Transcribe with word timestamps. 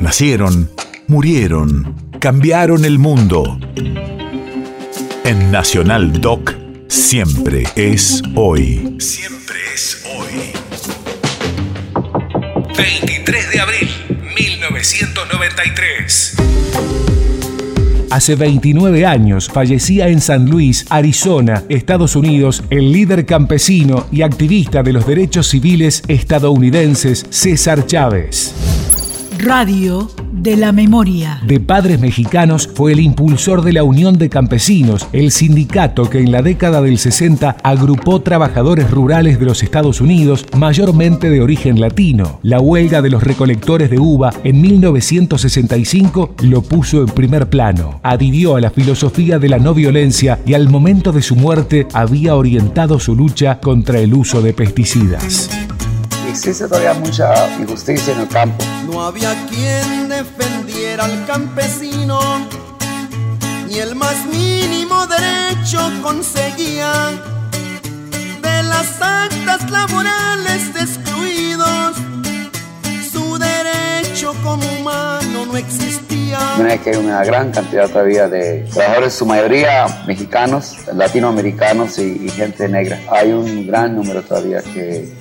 Nacieron, 0.00 0.70
murieron, 1.08 1.94
cambiaron 2.20 2.86
el 2.86 2.98
mundo. 2.98 3.60
En 5.24 5.52
Nacional 5.52 6.22
Doc, 6.22 6.54
siempre 6.88 7.64
es 7.76 8.22
hoy. 8.34 8.96
Siempre 8.98 9.58
es 9.74 10.02
hoy. 10.16 10.52
23 12.78 13.52
de 13.52 13.60
abril, 13.60 13.90
1993. 14.34 16.36
Hace 18.10 18.36
29 18.36 19.04
años 19.04 19.50
fallecía 19.52 20.08
en 20.08 20.22
San 20.22 20.46
Luis, 20.46 20.86
Arizona, 20.88 21.64
Estados 21.68 22.16
Unidos, 22.16 22.64
el 22.70 22.90
líder 22.90 23.26
campesino 23.26 24.06
y 24.10 24.22
activista 24.22 24.82
de 24.82 24.94
los 24.94 25.06
derechos 25.06 25.48
civiles 25.48 26.02
estadounidenses 26.08 27.26
César 27.28 27.84
Chávez. 27.84 28.54
Radio 29.42 30.10
de 30.32 30.56
la 30.56 30.70
Memoria. 30.70 31.40
De 31.46 31.60
padres 31.60 31.98
mexicanos 31.98 32.68
fue 32.74 32.92
el 32.92 33.00
impulsor 33.00 33.62
de 33.62 33.72
la 33.72 33.84
Unión 33.84 34.18
de 34.18 34.28
Campesinos, 34.28 35.08
el 35.12 35.30
sindicato 35.30 36.10
que 36.10 36.18
en 36.18 36.30
la 36.30 36.42
década 36.42 36.82
del 36.82 36.98
60 36.98 37.56
agrupó 37.62 38.20
trabajadores 38.20 38.90
rurales 38.90 39.40
de 39.40 39.46
los 39.46 39.62
Estados 39.62 40.02
Unidos, 40.02 40.44
mayormente 40.56 41.30
de 41.30 41.40
origen 41.40 41.80
latino. 41.80 42.38
La 42.42 42.60
huelga 42.60 43.00
de 43.00 43.08
los 43.08 43.22
recolectores 43.22 43.88
de 43.88 43.98
uva 43.98 44.30
en 44.44 44.60
1965 44.60 46.34
lo 46.42 46.60
puso 46.60 47.00
en 47.00 47.06
primer 47.06 47.48
plano. 47.48 48.00
Adhirió 48.02 48.56
a 48.56 48.60
la 48.60 48.70
filosofía 48.70 49.38
de 49.38 49.48
la 49.48 49.58
no 49.58 49.72
violencia 49.72 50.38
y 50.44 50.52
al 50.52 50.68
momento 50.68 51.12
de 51.12 51.22
su 51.22 51.34
muerte 51.34 51.86
había 51.94 52.34
orientado 52.34 53.00
su 53.00 53.16
lucha 53.16 53.58
contra 53.60 54.00
el 54.00 54.12
uso 54.12 54.42
de 54.42 54.52
pesticidas 54.52 55.48
existe 56.30 56.68
todavía 56.68 56.94
mucha 56.94 57.34
injusticia 57.58 58.14
en 58.14 58.20
el 58.20 58.28
campo. 58.28 58.64
No 58.86 59.02
había 59.02 59.34
quien 59.48 60.08
defendiera 60.08 61.04
al 61.04 61.26
campesino, 61.26 62.20
ni 63.66 63.78
el 63.78 63.94
más 63.94 64.24
mínimo 64.26 65.06
derecho 65.06 65.78
conseguía 66.02 66.92
de 68.42 68.62
las 68.62 69.02
actas 69.02 69.70
laborales 69.70 70.68
excluidos. 70.76 71.96
Su 73.12 73.38
derecho 73.38 74.34
como 74.44 74.64
humano 74.80 75.46
no 75.46 75.56
existía. 75.56 76.38
que 76.82 76.90
hay 76.90 76.96
una 76.96 77.24
gran 77.24 77.50
cantidad 77.50 77.88
todavía 77.88 78.28
de 78.28 78.68
trabajadores, 78.72 79.14
su 79.14 79.26
mayoría 79.26 80.04
mexicanos, 80.06 80.76
latinoamericanos 80.94 81.98
y, 81.98 82.26
y 82.26 82.28
gente 82.30 82.68
negra. 82.68 83.00
Hay 83.10 83.32
un 83.32 83.66
gran 83.66 83.96
número 83.96 84.22
todavía 84.22 84.62
que 84.62 85.12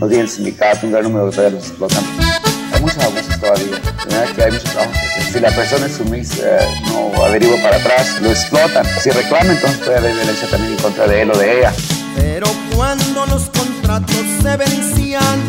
no 0.00 0.08
tienen 0.08 0.28
sindicato, 0.28 0.86
un 0.86 0.92
gran 0.92 1.04
número 1.04 1.26
de 1.26 1.32
todavía 1.32 1.58
los 1.58 1.68
explotan. 1.68 2.04
Hay 2.72 2.80
muchos 2.80 3.04
abusos 3.04 3.40
todavía, 3.40 4.34
que 4.34 4.42
hay 4.42 4.52
mucho 4.52 4.64
trabajo. 4.64 4.92
Si 5.30 5.40
la 5.40 5.50
persona 5.50 5.86
es 5.86 5.96
sumisa, 5.96 6.42
no 6.88 7.24
averigua 7.24 7.56
para 7.62 7.76
atrás, 7.76 8.20
lo 8.22 8.30
explotan. 8.30 8.86
Si 9.02 9.10
reclama, 9.10 9.52
entonces 9.52 9.78
puede 9.78 9.98
haber 9.98 10.14
violencia 10.14 10.48
también 10.48 10.72
en 10.72 10.78
contra 10.78 11.06
de 11.06 11.22
él 11.22 11.30
o 11.30 11.38
de 11.38 11.58
ella. 11.58 11.72
Pero 12.16 12.46
cuando 12.74 13.26
los 13.26 13.42
contratos 13.50 14.24
se 14.42 14.56
vencían, 14.56 15.40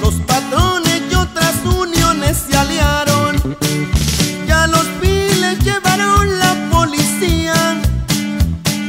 los 0.00 0.14
patrones 0.26 1.02
y 1.10 1.14
otras 1.14 1.54
uniones 1.64 2.36
se 2.48 2.56
aliaron. 2.56 3.56
Ya 4.46 4.68
los 4.68 4.86
viles 5.00 5.58
llevaron 5.64 6.38
la 6.38 6.54
policía 6.70 7.54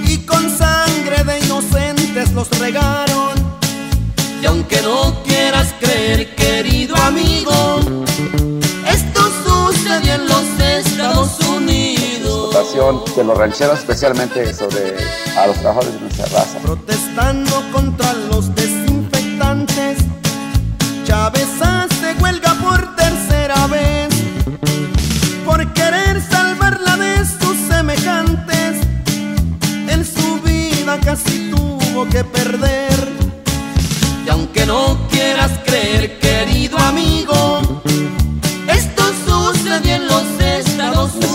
y 0.06 0.18
con 0.20 0.56
sangre 0.56 1.24
de 1.24 1.40
inocentes 1.40 2.32
los 2.34 2.50
regaron. 2.60 3.13
Aunque 4.74 4.88
no 4.88 5.24
quieras 5.24 5.74
creer, 5.80 6.34
querido 6.36 6.96
amigo, 6.96 7.80
esto 8.88 9.22
sucedió 9.46 10.16
en 10.16 10.28
los 10.28 10.60
Estados 10.60 11.40
Unidos. 11.42 12.56
Explotación 12.56 13.02
de 13.16 13.24
los 13.24 13.38
rancheros, 13.38 13.80
especialmente 13.80 14.52
sobre 14.52 14.96
a 15.38 15.46
los 15.46 15.58
trabajadores 15.58 15.94
de 15.94 16.00
nuestra 16.00 16.26
raza. 16.26 16.58
Protestando 16.60 17.52
contra 17.72 18.14
los 18.14 18.54
desinfectantes, 18.56 20.00
Chávez 21.06 21.50
hace 21.62 22.16
huelga 22.20 22.56
por 22.56 22.96
tercera 22.96 23.68
vez. 23.68 24.10
Por 25.46 25.72
querer 25.74 26.20
salvarla 26.22 26.98
de 26.98 27.18
sus 27.26 27.58
semejantes, 27.68 28.82
en 29.88 30.04
su 30.04 30.42
vida 30.42 31.00
casi 31.04 31.52
tuvo 31.52 32.10
que 32.10 32.24
perder 32.24 32.93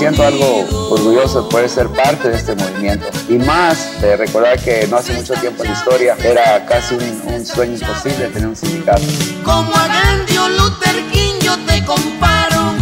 siento 0.08 0.26
algo 0.26 0.90
orgulloso 0.90 1.42
de 1.42 1.50
poder 1.50 1.68
ser 1.68 1.88
parte 1.88 2.28
de 2.30 2.36
este 2.36 2.54
movimiento. 2.54 3.06
Y 3.28 3.38
más 3.38 4.00
de 4.00 4.16
recordar 4.16 4.58
que 4.58 4.86
no 4.88 4.96
hace 4.96 5.12
mucho 5.12 5.34
tiempo 5.34 5.62
en 5.64 5.70
la 5.70 5.76
historia 5.76 6.16
era 6.24 6.64
casi 6.66 6.94
un, 6.94 7.44
sueño 7.44 7.74
imposible 7.74 8.28
tener 8.28 8.48
un 8.48 8.56
sindicato. 8.56 9.02
Como 9.44 9.74
a 9.74 9.88
Gandhi 9.88 10.38
o 10.38 10.48
Luther 10.48 11.02
King 11.12 11.34
yo 11.42 11.56
te 11.66 11.84
comparo. 11.84 12.72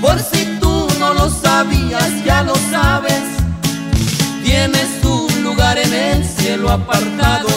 Por 0.00 0.18
si 0.18 0.44
tú 0.60 0.88
no 0.98 1.14
lo 1.14 1.30
sabías, 1.30 2.24
ya 2.24 2.42
lo 2.42 2.54
sabes. 2.70 3.22
Tienes 4.44 5.04
un 5.04 5.44
lugar 5.44 5.78
en 5.78 5.92
el 5.92 6.24
cielo 6.24 6.70
apartado 6.70 7.48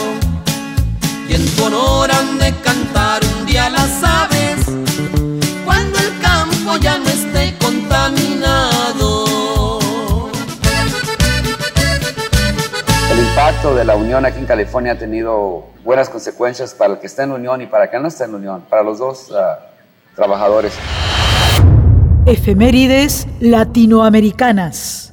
impacto 13.40 13.74
de 13.74 13.86
la 13.86 13.96
unión 13.96 14.26
aquí 14.26 14.38
en 14.38 14.44
California 14.44 14.92
ha 14.92 14.98
tenido 14.98 15.64
buenas 15.82 16.10
consecuencias 16.10 16.74
para 16.74 16.92
el 16.92 17.00
que 17.00 17.06
está 17.06 17.22
en 17.22 17.30
unión 17.30 17.62
y 17.62 17.66
para 17.66 17.84
el 17.84 17.90
que 17.90 17.98
no 17.98 18.06
está 18.06 18.26
en 18.26 18.34
unión, 18.34 18.62
para 18.68 18.82
los 18.82 18.98
dos 18.98 19.30
uh, 19.30 19.34
trabajadores. 20.14 20.74
Efemérides 22.26 23.26
latinoamericanas. 23.40 25.09